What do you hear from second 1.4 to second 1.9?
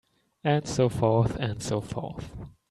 so